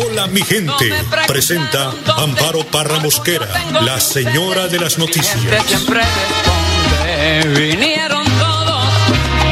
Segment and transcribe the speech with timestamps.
[0.00, 0.92] Hola mi gente,
[1.26, 3.48] presenta Amparo Parra Mosquera,
[3.82, 5.42] la señora de las noticias.
[7.56, 8.84] Vinieron todos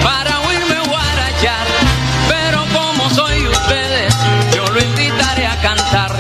[0.05, 1.67] para oírme guarachar.
[2.29, 4.15] Pero como soy ustedes,
[4.55, 6.15] yo lo invitaré a cantar.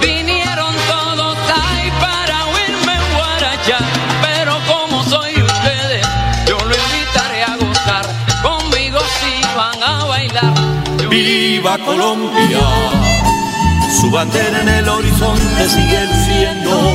[0.00, 3.84] Vinieron todos ahí para oírme guarachar.
[4.22, 6.04] Pero como soy ustedes,
[6.48, 8.06] yo lo invitaré a gozar.
[8.42, 10.54] Conmigo si van a bailar.
[11.00, 13.05] Yo ¡Viva Colombia!
[14.00, 16.92] Su bandera en el horizonte sigue luciendo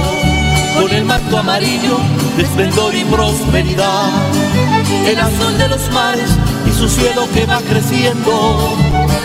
[0.80, 1.98] con el manto amarillo
[2.38, 4.10] de esplendor y prosperidad.
[5.08, 6.30] El azul de los mares
[6.68, 8.78] y su cielo que va creciendo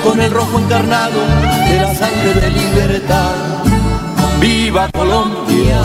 [0.03, 1.21] con el rojo encarnado
[1.69, 3.35] de la sangre de libertad.
[4.41, 5.83] ¡Viva Colombia!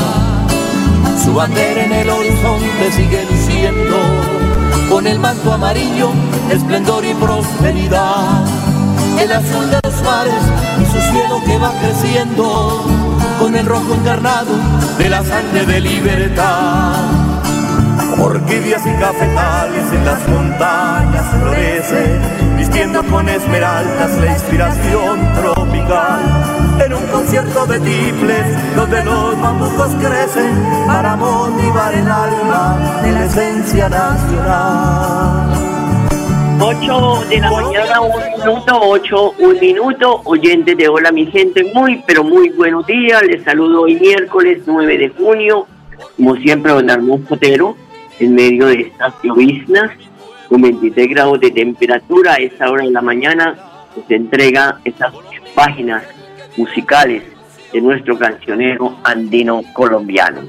[1.21, 3.97] Su bandera en el horizonte sigue luciendo
[4.89, 6.11] con el manto amarillo,
[6.49, 8.70] esplendor y prosperidad.
[9.21, 10.33] El azul de los mares
[10.81, 12.83] y su cielo que va creciendo
[13.37, 14.55] con el rojo encarnado
[14.97, 16.95] de la sangre de libertad.
[18.19, 26.21] Orquídeas y cafetales en las montañas florecen, vistiendo con esmeraldas la inspiración tropical.
[26.83, 33.25] En un concierto de tiples donde los bambucos crecen para motivar el alma de la
[33.25, 35.70] esencia nacional.
[36.63, 42.03] 8 de la mañana, un minuto, 8, un minuto, oyentes de Hola mi gente, muy
[42.05, 45.65] pero muy buenos días, les saludo hoy miércoles 9 de junio,
[46.15, 47.75] como siempre don Armón Potero,
[48.19, 49.89] en medio de estas lloviznas,
[50.49, 53.57] con 23 grados de temperatura a esta hora de la mañana,
[54.07, 55.15] se entrega estas
[55.55, 56.03] páginas
[56.57, 57.23] musicales
[57.73, 60.41] de nuestro cancionero andino colombiano.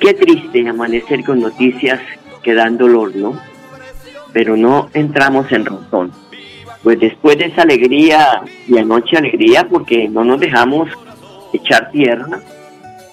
[0.00, 2.00] Qué triste amanecer con noticias
[2.42, 3.40] que dan dolor, ¿no?
[4.36, 6.12] Pero no entramos en razón.
[6.82, 10.90] Pues después de esa alegría y anoche alegría porque no nos dejamos
[11.54, 12.42] echar tierra,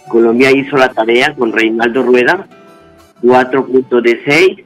[0.10, 2.46] Colombia hizo la tarea con Reinaldo Rueda,
[3.22, 4.66] cuatro puntos de seis.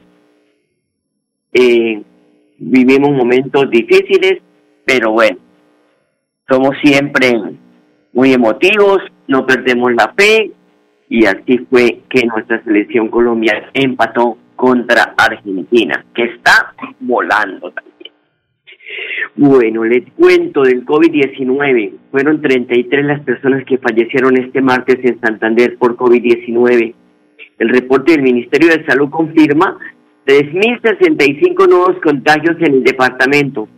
[1.52, 2.02] Eh,
[2.58, 4.42] vivimos momentos difíciles,
[4.84, 5.38] pero bueno,
[6.48, 7.40] somos siempre
[8.12, 8.98] muy emotivos,
[9.28, 10.50] no perdemos la fe
[11.08, 18.12] y así fue que nuestra selección colombiana empató contra Argentina, que está volando también.
[19.36, 21.92] Bueno, les cuento del COVID-19.
[22.10, 26.92] Fueron 33 las personas que fallecieron este martes en Santander por COVID-19.
[27.60, 29.78] El reporte del Ministerio de Salud confirma
[30.26, 33.68] 3.065 nuevos contagios en el departamento,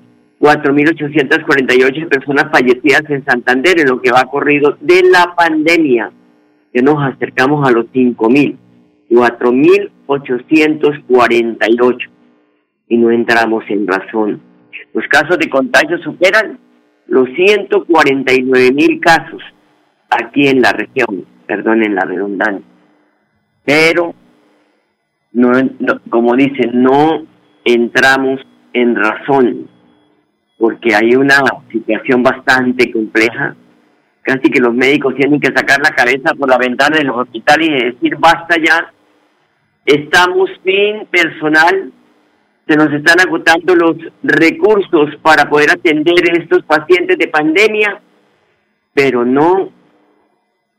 [0.41, 6.11] 4.848 personas fallecidas en Santander en lo que va corrido de la pandemia,
[6.73, 8.57] que nos acercamos a los 5.000.
[10.11, 12.09] 4.848
[12.89, 14.41] y no entramos en razón.
[14.93, 16.59] Los casos de contagio superan
[17.07, 19.41] los 149.000 casos
[20.11, 22.67] aquí en la región, perdonen la redundancia.
[23.65, 24.13] Pero,
[25.33, 27.25] no, no, como dicen, no
[27.65, 28.41] entramos
[28.73, 29.69] en razón,
[30.59, 33.55] porque hay una situación bastante compleja
[34.23, 37.69] casi que los médicos tienen que sacar la cabeza por la ventana de los hospitales
[37.69, 38.93] y decir basta ya,
[39.91, 41.93] estamos sin personal,
[42.67, 48.01] se nos están agotando los recursos para poder atender a estos pacientes de pandemia,
[48.95, 49.73] pero no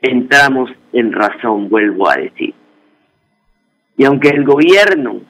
[0.01, 2.53] entramos en razón, vuelvo a decir.
[3.97, 5.21] Y aunque el gobierno,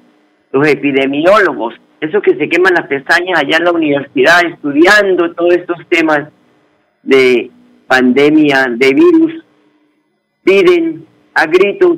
[0.52, 5.78] los epidemiólogos, esos que se queman las pestañas allá en la universidad estudiando todos estos
[5.90, 6.29] temas
[7.03, 7.50] de
[7.88, 9.46] pandemia, de virus,
[10.44, 11.97] piden a gritos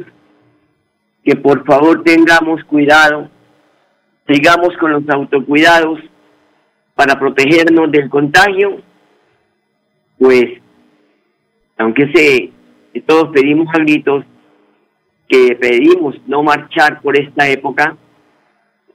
[1.23, 3.29] que por favor tengamos cuidado,
[4.27, 5.99] sigamos con los autocuidados
[6.95, 8.81] para protegernos del contagio,
[10.19, 10.45] pues
[11.77, 12.51] aunque se
[13.01, 14.23] todos pedimos a gritos
[15.27, 17.97] que pedimos no marchar por esta época,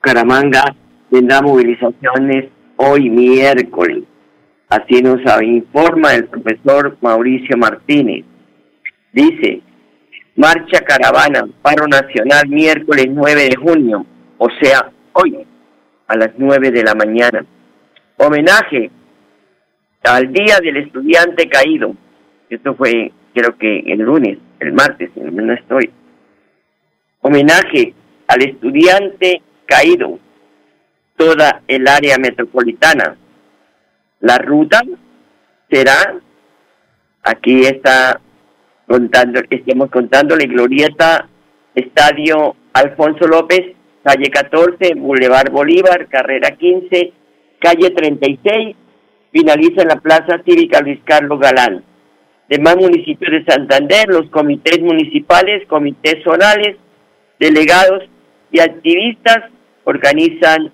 [0.00, 0.74] Caramanga
[1.10, 4.04] tendrá movilizaciones hoy miércoles.
[4.68, 8.24] Así nos informa el profesor Mauricio Martínez.
[9.12, 9.62] Dice,
[10.38, 14.06] marcha caravana, paro nacional miércoles 9 de junio,
[14.38, 15.44] o sea, hoy,
[16.06, 17.44] a las 9 de la mañana.
[18.16, 18.90] Homenaje
[20.04, 21.94] al Día del Estudiante Caído.
[22.48, 25.90] Esto fue, creo que el lunes, el martes, no estoy.
[27.20, 27.94] Homenaje
[28.28, 30.18] al estudiante caído,
[31.16, 33.16] toda el área metropolitana.
[34.20, 34.82] La ruta
[35.68, 36.14] será,
[37.22, 38.20] aquí está
[38.88, 41.28] contando, estamos contándole Glorieta,
[41.74, 47.12] Estadio Alfonso López, calle 14, Boulevard Bolívar, carrera 15,
[47.60, 48.76] calle 36,
[49.30, 51.84] finaliza en la Plaza Cívica Luis Carlos Galán.
[52.48, 56.76] Demás municipios de Santander, los comités municipales, comités zonales,
[57.38, 58.04] delegados
[58.50, 59.50] y activistas
[59.84, 60.72] organizan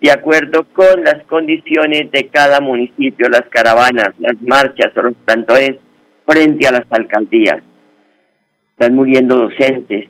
[0.00, 5.76] de acuerdo con las condiciones de cada municipio las caravanas, las marchas o los plantores
[6.26, 7.62] frente a las alcaldías.
[8.72, 10.08] Están muriendo docentes,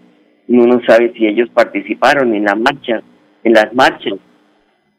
[0.49, 3.03] uno no sabe si ellos participaron en la marcha,
[3.45, 4.15] en las marchas.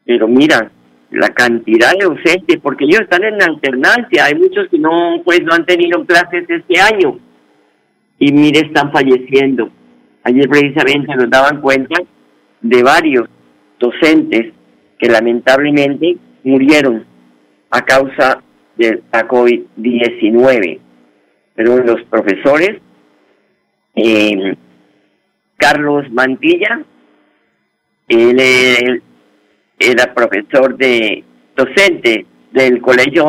[0.04, 0.70] Pero mira,
[1.10, 5.54] la cantidad de docentes, porque ellos están en alternancia, hay muchos que no, pues no
[5.54, 7.18] han tenido clases este año.
[8.18, 9.70] Y mire, están falleciendo.
[10.24, 12.02] Ayer precisamente nos daban cuenta
[12.60, 13.28] de varios
[13.78, 14.52] docentes
[14.98, 17.04] que lamentablemente murieron
[17.70, 18.42] a causa
[18.76, 20.80] de la COVID-19.
[21.58, 22.80] Pero los profesores
[23.96, 24.56] eh,
[25.56, 26.84] Carlos Mantilla.
[28.06, 29.02] Él,
[29.80, 31.24] era profesor de
[31.56, 33.26] docente del Colegio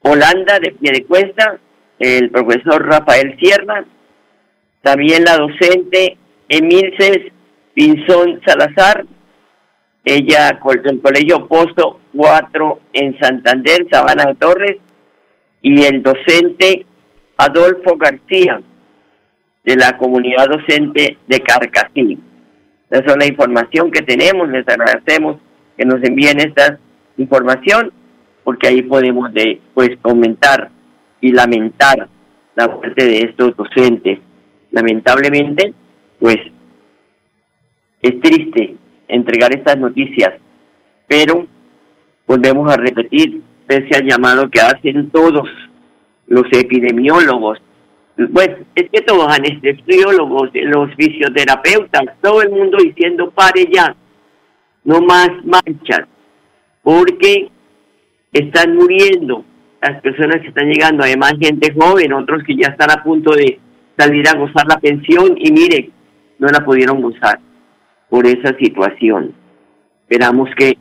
[0.00, 1.58] Holanda de Piedecuesta,
[2.00, 3.84] el profesor Rafael Sierra,
[4.82, 7.32] también la docente Emilces
[7.78, 9.06] Pinzón Salazar,
[10.04, 14.76] ella del Colegio Posto 4 en Santander, Sabana de Torres,
[15.62, 16.84] y el docente
[17.36, 18.60] Adolfo García
[19.62, 22.18] de la comunidad docente de Carcasí.
[22.90, 25.36] Esa es la información que tenemos, les agradecemos
[25.76, 26.80] que nos envíen esta
[27.16, 27.92] información
[28.42, 30.68] porque ahí podemos de, pues comentar
[31.20, 32.08] y lamentar
[32.56, 34.18] la muerte de estos docentes.
[34.72, 35.72] Lamentablemente,
[36.18, 36.38] pues
[38.02, 38.76] es triste
[39.08, 40.34] entregar estas noticias,
[41.06, 41.46] pero
[42.26, 45.48] volvemos a repetir, pese al llamado que hacen todos
[46.26, 47.58] los epidemiólogos,
[48.32, 53.94] pues es que todos anestesiólogos, los fisioterapeutas, todo el mundo diciendo pare ya,
[54.84, 56.06] no más marchas,
[56.82, 57.50] porque
[58.32, 59.44] están muriendo
[59.80, 63.58] las personas que están llegando, además gente joven, otros que ya están a punto de
[63.96, 65.90] salir a gozar la pensión y mire,
[66.38, 67.38] no la pudieron gozar
[68.08, 69.34] por esa situación.
[70.02, 70.76] Esperamos que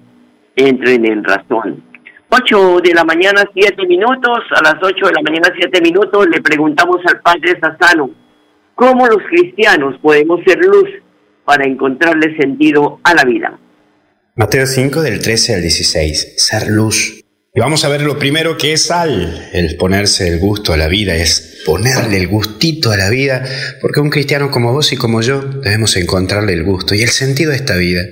[0.55, 1.83] entren en razón.
[2.29, 4.39] 8 de la mañana, 7 minutos.
[4.51, 8.09] A las 8 de la mañana, 7 minutos, le preguntamos al Padre Sassano,
[8.75, 10.89] ¿cómo los cristianos podemos ser luz
[11.45, 13.57] para encontrarle sentido a la vida?
[14.35, 17.16] Mateo 5 del 13 al 16, ser luz.
[17.57, 20.87] Y vamos a ver lo primero que es sal, el ponerse el gusto a la
[20.87, 23.43] vida, es ponerle el gustito a la vida,
[23.81, 27.51] porque un cristiano como vos y como yo debemos encontrarle el gusto y el sentido
[27.51, 28.03] a esta vida.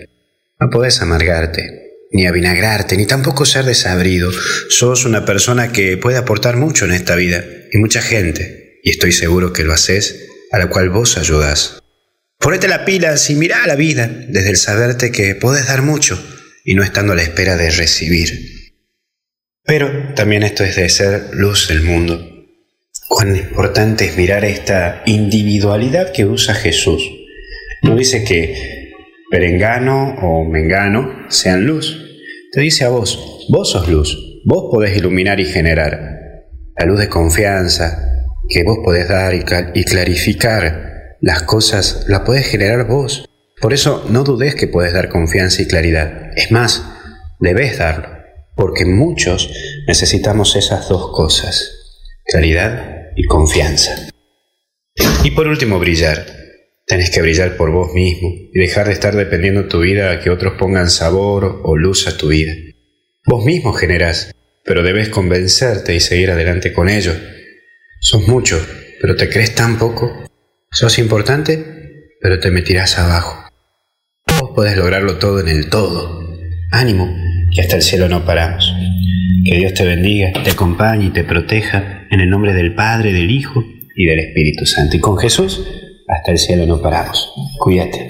[0.60, 4.32] No podés amargarte, ni avinagrarte, ni tampoco ser desabrido.
[4.70, 9.12] Sos una persona que puede aportar mucho en esta vida, y mucha gente, y estoy
[9.12, 11.84] seguro que lo haces, a la cual vos ayudás.
[12.40, 16.20] Ponete la pila y mirá a la vida desde el saberte que podés dar mucho
[16.64, 18.65] y no estando a la espera de recibir.
[19.66, 22.24] Pero también esto es de ser luz del mundo.
[23.08, 27.04] Cuán importante es mirar esta individualidad que usa Jesús.
[27.82, 28.94] No dice que
[29.32, 32.00] perengano o mengano sean luz.
[32.52, 36.44] Te dice a vos, vos sos luz, vos podés iluminar y generar.
[36.78, 42.86] La luz de confianza que vos podés dar y clarificar las cosas, la podés generar
[42.86, 43.28] vos.
[43.60, 46.32] Por eso no dudes que podés dar confianza y claridad.
[46.36, 46.84] Es más,
[47.40, 48.15] debes darlo
[48.56, 49.52] porque muchos
[49.88, 54.10] necesitamos esas dos cosas, claridad y confianza.
[55.24, 56.26] Y por último, brillar.
[56.88, 60.30] Tenés que brillar por vos mismo y dejar de estar dependiendo tu vida a que
[60.30, 62.54] otros pongan sabor o luz a tu vida.
[63.26, 64.32] Vos mismo generás,
[64.64, 67.14] pero debes convencerte y seguir adelante con ello.
[68.00, 68.64] Sos mucho,
[69.02, 70.26] pero te crees tan poco.
[70.72, 71.66] Sos importante,
[72.22, 73.50] pero te metirás abajo.
[74.40, 76.38] Vos podés lograrlo todo en el todo.
[76.72, 77.12] Ánimo,
[77.56, 78.76] que hasta el cielo no paramos.
[79.46, 83.32] Que Dios te bendiga, te acompañe y te proteja en el nombre del Padre, del
[83.32, 83.64] Hijo
[83.96, 84.98] y del Espíritu Santo.
[84.98, 85.66] Y con Jesús,
[86.08, 87.34] hasta el cielo no paramos.
[87.58, 88.10] Cuídate.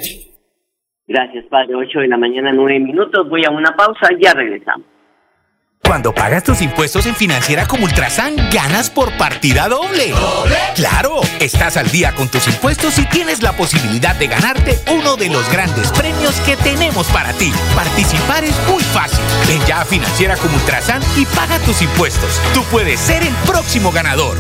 [1.08, 1.75] Gracias, Padre.
[1.75, 3.30] 8 de la mañana, 9 minutos.
[3.30, 4.88] Voy a una pausa, ya regresamos.
[5.86, 10.10] Cuando pagas tus impuestos en Financiera como Ultrasan, ganas por partida doble.
[10.10, 10.56] ¿Doble?
[10.74, 11.22] ¡Claro!
[11.40, 15.50] Estás al día con tus impuestos y tienes la posibilidad de ganarte uno de los
[15.52, 16.55] grandes premios que
[17.04, 17.52] para ti.
[17.75, 19.20] Participar es muy fácil.
[19.48, 22.40] Ven ya a Financiera como Ultrasan y paga tus impuestos.
[22.54, 24.38] Tú puedes ser el próximo ganador.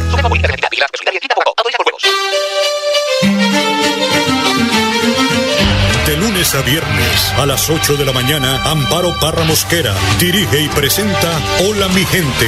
[6.05, 10.69] De lunes a viernes a las 8 de la mañana, Amparo Parra Mosquera dirige y
[10.69, 12.47] presenta Hola mi gente.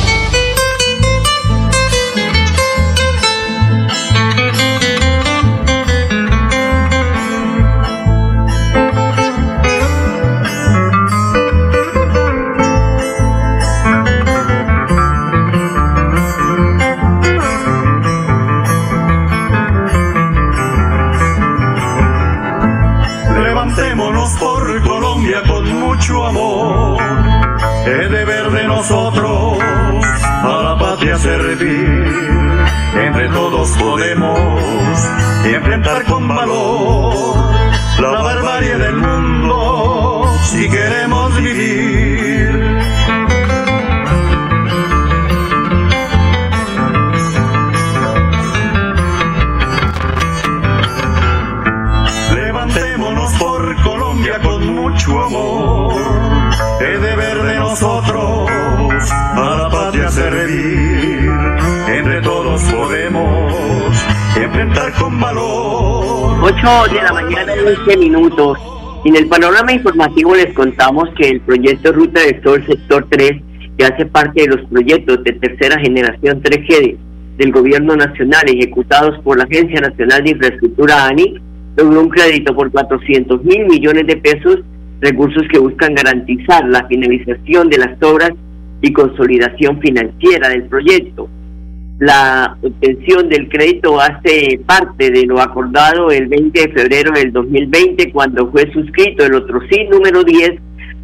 [64.61, 66.37] Enfrentar con valor.
[66.43, 67.53] 8 de la mañana,
[67.85, 68.57] 11 minutos.
[69.05, 73.41] En el panorama informativo les contamos que el proyecto Ruta del Sol Sector 3,
[73.77, 76.97] que hace parte de los proyectos de tercera generación 3G
[77.37, 81.39] del Gobierno Nacional ejecutados por la Agencia Nacional de Infraestructura ANI,
[81.77, 84.59] logró un crédito por 400 mil millones de pesos,
[84.99, 88.31] recursos que buscan garantizar la finalización de las obras
[88.83, 91.27] y consolidación financiera del proyecto.
[92.01, 98.11] La obtención del crédito hace parte de lo acordado el 20 de febrero del 2020
[98.11, 100.53] cuando fue suscrito el otro sí número 10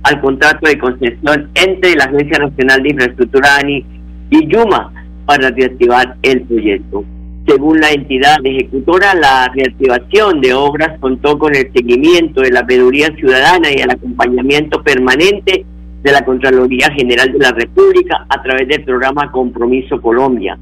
[0.01, 3.85] al contrato de concesión entre la Agencia Nacional de Infraestructura ANI
[4.31, 4.91] y Yuma
[5.27, 7.05] para reactivar el proyecto.
[7.45, 13.15] Según la entidad ejecutora, la reactivación de obras contó con el seguimiento de la veeduría
[13.17, 15.63] ciudadana y el acompañamiento permanente
[16.01, 20.57] de la Contraloría General de la República a través del programa Compromiso Colombia.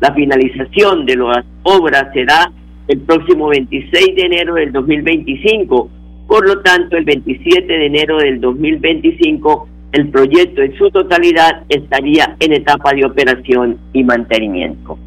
[0.00, 2.50] La finalización de las obras será
[2.88, 5.90] el próximo 26 de enero del 2025.
[6.26, 12.34] Por lo tanto, el 27 de enero del 2025, el proyecto en su totalidad estaría
[12.40, 14.98] en etapa de operación y mantenimiento.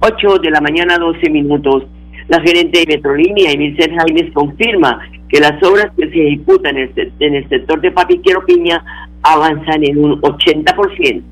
[0.00, 1.84] 8 de la mañana, 12 minutos.
[2.28, 7.12] La gerente de Metrolínea, Emilcer Jaimes, confirma que las obras que se ejecutan en el,
[7.20, 8.84] en el sector de Papiquero Piña
[9.22, 11.22] avanzan en un 80%.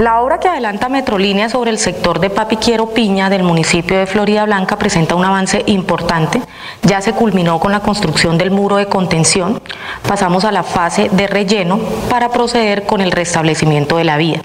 [0.00, 4.44] La obra que adelanta Metrolínea sobre el sector de Papiquiero Piña del municipio de Florida
[4.44, 6.42] Blanca presenta un avance importante.
[6.82, 9.62] Ya se culminó con la construcción del muro de contención.
[10.06, 11.78] Pasamos a la fase de relleno
[12.10, 14.42] para proceder con el restablecimiento de la vía.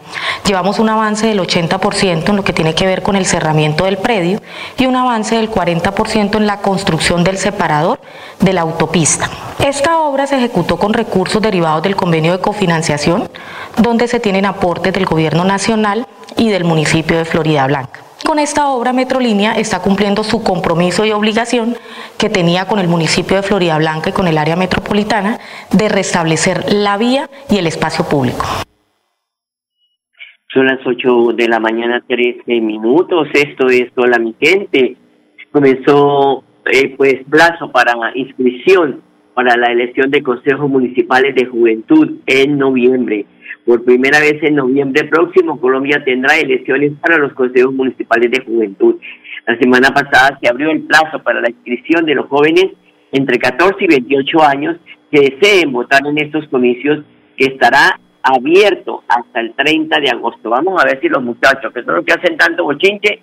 [0.47, 3.97] Llevamos un avance del 80% en lo que tiene que ver con el cerramiento del
[3.97, 4.41] predio
[4.77, 7.99] y un avance del 40% en la construcción del separador
[8.39, 9.29] de la autopista.
[9.59, 13.29] Esta obra se ejecutó con recursos derivados del convenio de cofinanciación,
[13.77, 16.05] donde se tienen aportes del gobierno nacional
[16.37, 18.01] y del municipio de Florida Blanca.
[18.25, 21.75] Con esta obra Metrolínea está cumpliendo su compromiso y obligación
[22.17, 25.39] que tenía con el municipio de Florida Blanca y con el área metropolitana
[25.71, 28.45] de restablecer la vía y el espacio público.
[30.53, 33.27] Son las 8 de la mañana, 13 minutos.
[33.33, 34.97] Esto es Hola mi gente.
[35.51, 39.01] Comenzó eh, pues plazo para inscripción
[39.33, 43.25] para la elección de consejos municipales de juventud en noviembre.
[43.65, 48.95] Por primera vez en noviembre próximo, Colombia tendrá elecciones para los consejos municipales de juventud.
[49.45, 52.67] La semana pasada se abrió el plazo para la inscripción de los jóvenes
[53.11, 54.77] entre 14 y 28 años
[55.11, 57.03] que deseen votar en estos comicios,
[57.37, 60.49] que estará abierto hasta el 30 de agosto.
[60.49, 63.21] Vamos a ver si los muchachos, que son los que hacen tanto bochinche,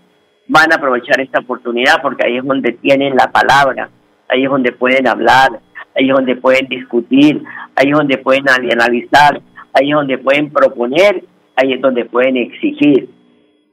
[0.49, 3.91] van a aprovechar esta oportunidad porque ahí es donde tienen la palabra,
[4.29, 5.61] ahí es donde pueden hablar,
[5.97, 7.43] ahí es donde pueden discutir,
[7.77, 9.41] ahí es donde pueden analizar,
[9.79, 11.25] ahí es donde pueden proponer,
[11.57, 13.09] ahí es donde pueden exigir.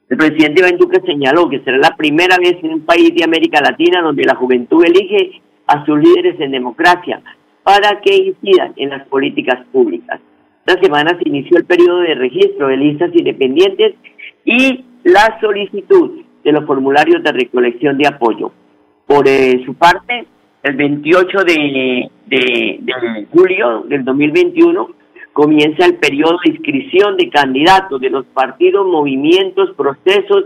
[0.09, 3.59] El presidente Iván Duque señaló que será la primera vez en un país de América
[3.62, 7.21] Latina donde la juventud elige a sus líderes en democracia
[7.63, 10.21] para que incidan en las políticas públicas.
[10.65, 13.95] Esta semana se inició el periodo de registro de listas independientes
[14.43, 18.51] y la solicitud de los formularios de recolección de apoyo.
[19.07, 20.25] Por eh, su parte,
[20.62, 24.94] el 28 de, de, de julio del 2021
[25.35, 30.45] comienza el periodo de inscripción de candidatos de los partidos, movimientos, procesos,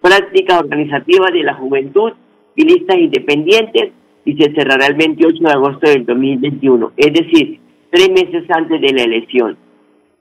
[0.00, 2.12] prácticas organizativas de la juventud
[2.54, 3.90] y listas independientes
[4.24, 7.58] y se cerrará el 28 de agosto del 2021, es decir,
[7.90, 9.56] tres meses antes de la elección.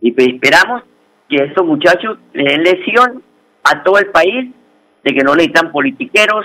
[0.01, 0.81] Y pues esperamos
[1.29, 3.21] que estos muchachos le den lección
[3.65, 4.51] a todo el país
[5.03, 6.43] de que no necesitan politiqueros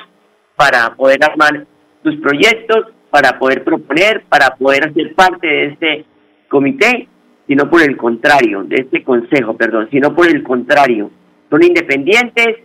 [0.57, 1.67] para poder armar
[2.03, 6.05] sus proyectos, para poder proponer, para poder hacer parte de este
[6.51, 7.09] comité,
[7.53, 11.11] sino por el contrario, de este consejo, perdón, sino por el contrario.
[11.51, 12.61] Son independientes,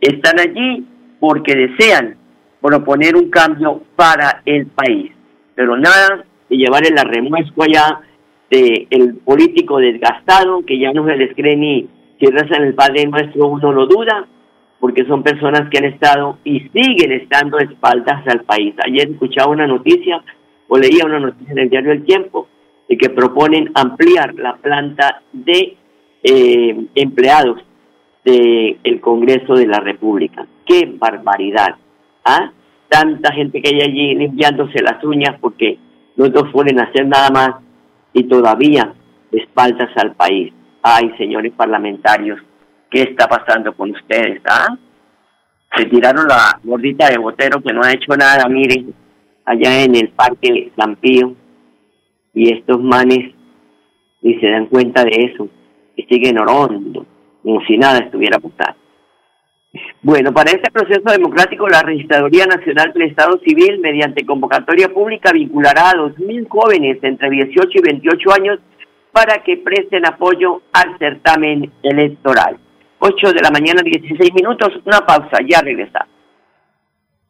[0.00, 0.84] están allí
[1.20, 2.16] porque desean
[2.60, 5.12] proponer un cambio para el país.
[5.54, 8.00] Pero nada de llevar el arremuesco allá
[8.50, 11.88] de el político desgastado, que ya no se les cree ni
[12.18, 14.26] si rezan el Padre Nuestro, uno lo duda,
[14.80, 18.74] porque son personas que han estado y siguen estando espaldas al país.
[18.84, 20.24] Ayer escuchaba una noticia
[20.66, 22.48] o leía una noticia en el diario El Tiempo
[22.88, 25.76] de que proponen ampliar la planta de
[26.22, 27.60] eh, empleados
[28.24, 30.46] del Congreso de la República.
[30.66, 31.76] ¡Qué barbaridad!
[32.24, 32.50] ¿Ah?
[32.88, 35.78] Tanta gente que hay allí limpiándose las uñas porque
[36.16, 37.50] no dos pueden hacer nada más
[38.12, 38.94] y todavía
[39.30, 40.52] espaldas al país.
[40.82, 42.40] Ay, señores parlamentarios,
[42.90, 44.40] ¿qué está pasando con ustedes?
[44.48, 44.76] ¿Ah?
[45.76, 48.94] Se tiraron la gordita de Botero que no ha hecho nada, miren,
[49.44, 50.96] allá en el Parque San
[52.34, 53.34] y estos manes
[54.22, 55.48] ni se dan cuenta de eso,
[55.96, 57.06] y siguen orando,
[57.42, 58.80] como si nada estuviera pasando.
[60.02, 65.90] Bueno, para este proceso democrático, la Registraduría Nacional del Estado Civil, mediante convocatoria pública, vinculará
[65.90, 68.58] a 2.000 jóvenes entre 18 y 28 años
[69.12, 72.56] para que presten apoyo al certamen electoral.
[72.98, 76.13] 8 de la mañana, 16 minutos, una pausa, ya regresamos.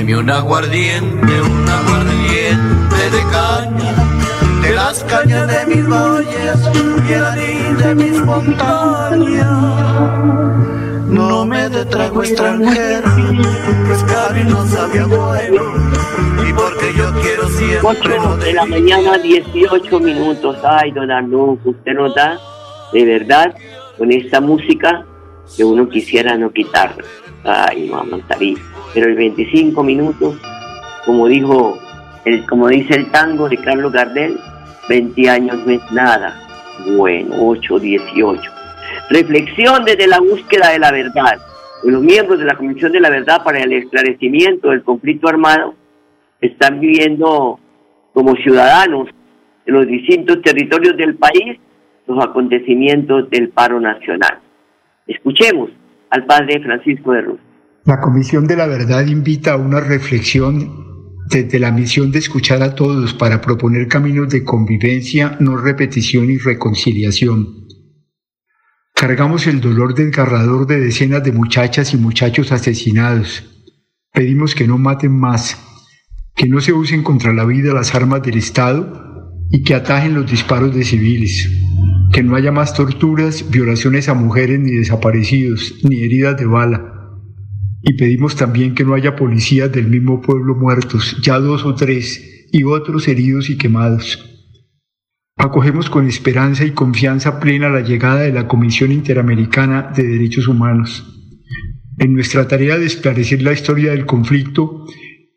[0.00, 3.92] Un aguardiente, un aguardiente de caña,
[4.62, 6.58] de las cañas de mis valles
[7.06, 9.46] y el de mis montañas.
[11.06, 13.10] No me de trago extranjero,
[13.86, 15.62] pues casi no sabía bueno,
[16.48, 18.18] y porque yo quiero siempre...
[18.18, 20.56] 8 de la mañana, 18 minutos.
[20.64, 22.38] Ay, don Arnulfo, usted nota,
[22.94, 23.54] de verdad,
[23.98, 25.04] con esta música
[25.54, 27.04] que uno quisiera no quitarla.
[27.44, 28.56] Ay, mamá, Tarí
[28.94, 30.36] pero el 25 minutos,
[31.04, 31.78] como dijo,
[32.24, 34.38] el, como dice el tango de Carlos Gardel,
[34.88, 36.36] 20 años no es nada.
[36.96, 38.42] Bueno, 8, 18.
[39.10, 41.38] Reflexión desde la búsqueda de la verdad.
[41.84, 45.74] Los miembros de la Comisión de la Verdad para el esclarecimiento del conflicto armado
[46.40, 47.58] están viviendo
[48.12, 49.08] como ciudadanos
[49.66, 51.58] en los distintos territorios del país
[52.06, 54.40] los acontecimientos del paro nacional.
[55.06, 55.70] Escuchemos
[56.10, 57.40] al padre Francisco de Ruz.
[57.90, 62.76] La Comisión de la Verdad invita a una reflexión desde la misión de escuchar a
[62.76, 67.66] todos para proponer caminos de convivencia, no repetición y reconciliación.
[68.94, 73.58] Cargamos el dolor desgarrador de decenas de muchachas y muchachos asesinados.
[74.12, 75.58] Pedimos que no maten más,
[76.36, 80.30] que no se usen contra la vida las armas del Estado y que atajen los
[80.30, 81.50] disparos de civiles,
[82.12, 86.99] que no haya más torturas, violaciones a mujeres ni desaparecidos, ni heridas de bala
[87.82, 92.48] y pedimos también que no haya policías del mismo pueblo muertos, ya dos o tres,
[92.52, 94.26] y otros heridos y quemados.
[95.36, 101.06] Acogemos con esperanza y confianza plena la llegada de la Comisión Interamericana de Derechos Humanos.
[101.98, 104.84] En nuestra tarea de esclarecer la historia del conflicto,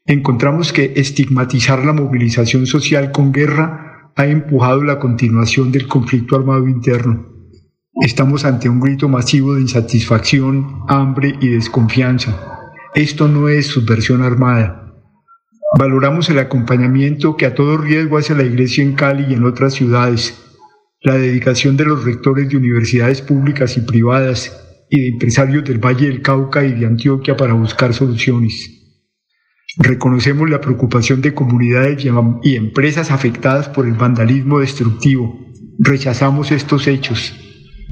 [0.06, 6.68] encontramos que estigmatizar la movilización social con guerra ha empujado la continuación del conflicto armado
[6.68, 7.33] interno.
[8.02, 12.72] Estamos ante un grito masivo de insatisfacción, hambre y desconfianza.
[12.96, 14.84] Esto no es subversión armada
[15.76, 19.74] Valoramos el acompañamiento que a todo riesgo hace la Iglesia en Cali y en otras
[19.74, 20.40] ciudades,
[21.02, 26.10] la dedicación de los rectores de universidades públicas y privadas y de empresarios del Valle
[26.10, 28.70] del Cauca y de Antioquia para buscar soluciones.
[29.80, 32.06] Reconocemos la preocupación de comunidades
[32.44, 35.40] y empresas afectadas por el vandalismo destructivo.
[35.80, 37.34] Rechazamos estos hechos.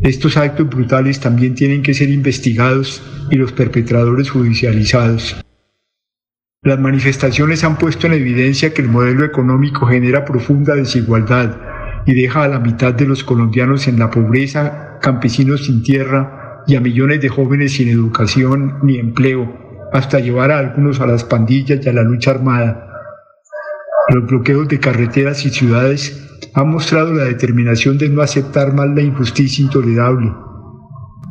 [0.01, 5.35] Estos actos brutales también tienen que ser investigados y los perpetradores judicializados.
[6.63, 11.57] Las manifestaciones han puesto en evidencia que el modelo económico genera profunda desigualdad
[12.05, 16.75] y deja a la mitad de los colombianos en la pobreza, campesinos sin tierra y
[16.75, 21.85] a millones de jóvenes sin educación ni empleo, hasta llevar a algunos a las pandillas
[21.85, 22.90] y a la lucha armada.
[24.13, 29.01] Los bloqueos de carreteras y ciudades han mostrado la determinación de no aceptar más la
[29.01, 30.31] injusticia intolerable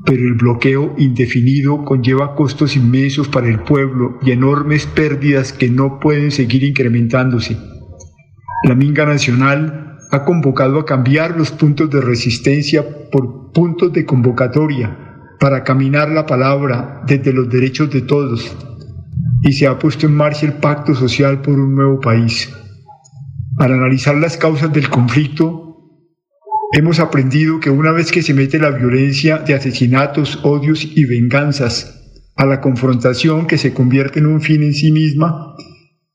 [0.04, 6.00] pero el bloqueo indefinido conlleva costos inmensos para el pueblo y enormes pérdidas que no
[6.00, 7.58] pueden seguir incrementándose.
[8.64, 14.96] La Minga Nacional ha convocado a cambiar los puntos de resistencia por puntos de convocatoria
[15.38, 18.56] para caminar la palabra desde los derechos de todos
[19.42, 22.52] y se ha puesto en marcha el Pacto Social por un nuevo país.
[23.56, 25.70] Para analizar las causas del conflicto,
[26.72, 32.22] Hemos aprendido que una vez que se mete la violencia de asesinatos, odios y venganzas
[32.36, 35.56] a la confrontación que se convierte en un fin en sí misma,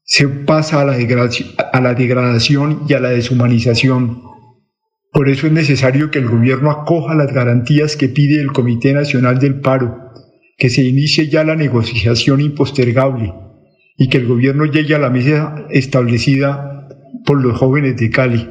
[0.03, 0.93] se pasa a la,
[1.93, 4.21] degradación y a la deshumanización.
[5.11, 9.39] Por eso es necesario que el gobierno acoja las garantías que pide el Comité Nacional
[9.39, 10.13] del Paro,
[10.57, 13.33] que se inicie ya la negociación impostergable
[13.97, 16.74] y que el gobierno llegue a la mesa establecida
[17.25, 18.49] por los jóvenes de Cali.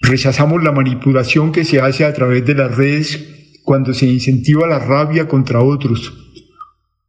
[0.00, 4.78] Rechazamos la manipulación que se hace a través de las redes cuando se incentiva la
[4.78, 6.12] rabia contra otros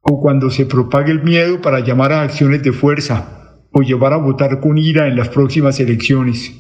[0.02, 4.18] o cuando se propaga el miedo para llamar a acciones de fuerza o llevar a
[4.18, 6.54] votar con ira en las próximas elecciones.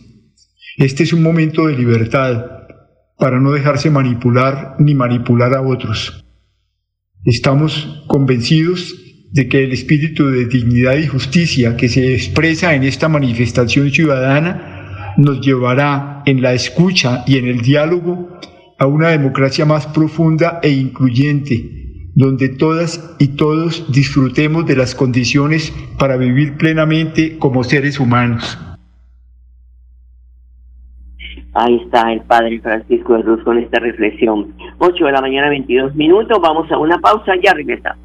[0.77, 2.45] Este es un momento de libertad
[3.17, 6.25] para no dejarse manipular ni manipular a otros.
[7.23, 13.09] Estamos convencidos de que el espíritu de dignidad y justicia que se expresa en esta
[13.09, 18.39] manifestación ciudadana nos llevará en la escucha y en el diálogo
[18.77, 25.73] a una democracia más profunda e incluyente, donde todas y todos disfrutemos de las condiciones
[25.97, 28.59] para vivir plenamente como seres humanos.
[31.53, 34.53] Ahí está el Padre Francisco de con esta reflexión.
[34.77, 36.37] 8 de la mañana, 22 minutos.
[36.41, 38.04] Vamos a una pausa, ya regresamos.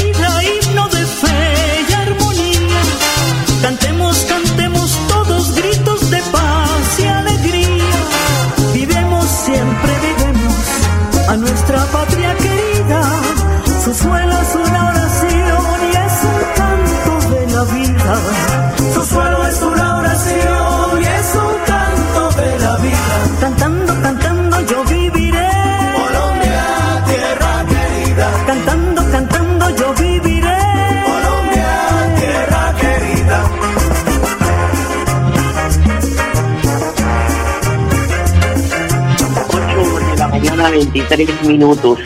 [40.93, 41.99] 23 minutos.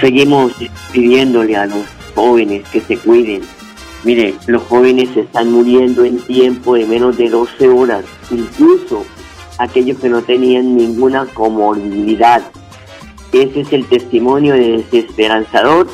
[0.00, 0.52] Seguimos
[0.92, 3.42] pidiéndole a los jóvenes que se cuiden.
[4.04, 9.04] Mire, los jóvenes están muriendo en tiempo de menos de 12 horas, incluso
[9.58, 12.42] aquellos que no tenían ninguna comorbilidad.
[13.32, 15.88] Ese es el testimonio de desesperanzador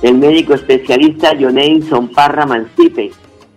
[0.00, 3.10] del médico especialista Jonelson Parra Mancipe,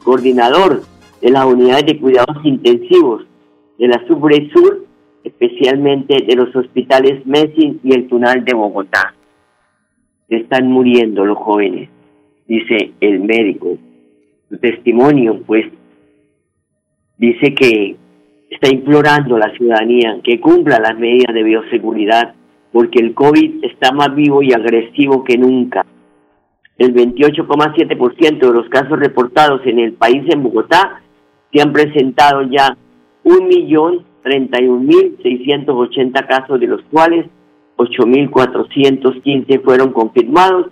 [0.04, 0.84] coordinador
[1.22, 3.24] de las unidades de cuidados intensivos
[3.80, 4.87] de la Sur
[5.24, 9.14] especialmente de los hospitales Messi y el Tunal de Bogotá.
[10.30, 11.90] Están muriendo los jóvenes,
[12.48, 13.78] dice el médico.
[14.50, 15.66] Su testimonio, pues,
[17.18, 17.96] dice que
[18.50, 22.34] está implorando a la ciudadanía que cumpla las medidas de bioseguridad
[22.72, 25.86] porque el COVID está más vivo y agresivo que nunca.
[26.78, 31.02] El 28,7% de los casos reportados en el país en Bogotá
[31.52, 32.78] se han presentado ya
[34.28, 37.26] 1.031.680 casos, de los cuales
[37.78, 40.68] 8.415 fueron confirmados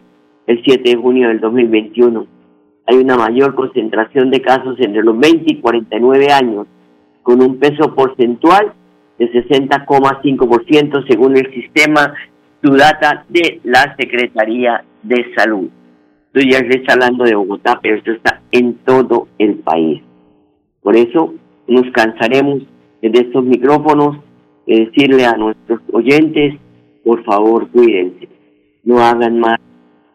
[0.47, 2.27] el 7 de junio del 2021.
[2.87, 6.67] Hay una mayor concentración de casos entre los 20 y 49 años,
[7.23, 8.73] con un peso porcentual
[9.17, 12.13] de 60,5% según el sistema
[12.61, 15.69] Sudata de la Secretaría de Salud.
[16.33, 20.01] Esto ya está hablando de Bogotá, pero esto está en todo el país.
[20.81, 21.33] Por eso
[21.67, 22.63] nos cansaremos
[23.01, 24.17] de estos micrófonos
[24.65, 26.55] de decirle a nuestros oyentes,
[27.03, 28.27] por favor, cuídense,
[28.83, 29.59] no hagan más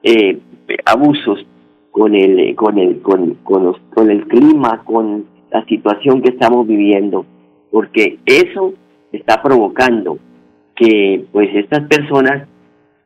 [0.02, 0.38] eh,
[0.84, 1.46] abusos
[1.90, 7.26] con el con el con, con, con el clima, con la situación que estamos viviendo,
[7.70, 8.74] porque eso
[9.12, 10.18] está provocando
[10.76, 12.48] que pues estas personas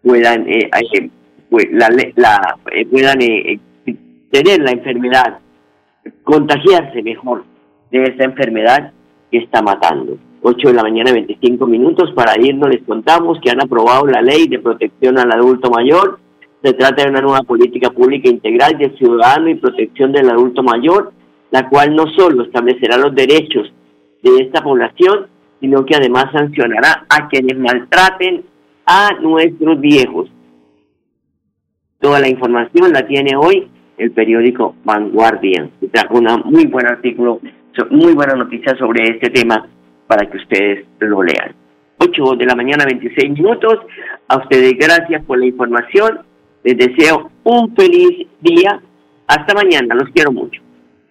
[0.02, 1.10] puedan eh, eh,
[1.50, 3.18] pues, la, la eh, puedan
[4.30, 5.38] tener la enfermedad
[6.22, 7.44] contagiarse mejor
[7.90, 8.92] de esta enfermedad
[9.30, 13.62] que está matando 8 de la mañana 25 minutos para irnos les contamos que han
[13.62, 16.18] aprobado la ley de protección al adulto mayor
[16.62, 21.12] se trata de una nueva política pública integral de ciudadano y protección del adulto mayor
[21.50, 23.72] la cual no solo establecerá los derechos
[24.22, 25.26] de esta población
[25.60, 28.44] sino que además sancionará a quienes maltraten
[28.84, 30.28] a nuestros viejos.
[32.00, 35.70] Toda la información la tiene hoy el periódico Vanguardia.
[35.90, 37.40] Trajo una muy buen artículo,
[37.90, 39.66] muy buena noticia sobre este tema
[40.06, 41.54] para que ustedes lo lean.
[41.98, 43.80] 8 de la mañana, 26 minutos.
[44.28, 46.20] A ustedes gracias por la información.
[46.62, 48.80] Les deseo un feliz día.
[49.26, 49.94] Hasta mañana.
[49.94, 50.63] Los quiero mucho.